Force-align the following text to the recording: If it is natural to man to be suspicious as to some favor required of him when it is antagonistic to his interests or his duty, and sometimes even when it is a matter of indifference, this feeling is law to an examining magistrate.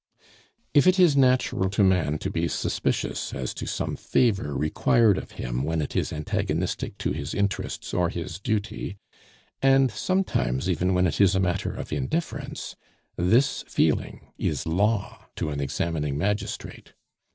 If 0.73 0.87
it 0.87 0.97
is 0.99 1.15
natural 1.15 1.69
to 1.69 1.83
man 1.83 2.17
to 2.17 2.31
be 2.31 2.47
suspicious 2.47 3.35
as 3.35 3.53
to 3.53 3.67
some 3.67 3.95
favor 3.95 4.57
required 4.57 5.19
of 5.19 5.33
him 5.33 5.61
when 5.63 5.79
it 5.79 5.95
is 5.95 6.11
antagonistic 6.11 6.97
to 6.97 7.11
his 7.11 7.35
interests 7.35 7.93
or 7.93 8.09
his 8.09 8.39
duty, 8.39 8.97
and 9.61 9.91
sometimes 9.91 10.67
even 10.67 10.95
when 10.95 11.05
it 11.05 11.21
is 11.21 11.35
a 11.35 11.39
matter 11.39 11.71
of 11.75 11.93
indifference, 11.93 12.75
this 13.15 13.63
feeling 13.67 14.31
is 14.39 14.65
law 14.65 15.27
to 15.35 15.51
an 15.51 15.59
examining 15.59 16.17
magistrate. 16.17 16.95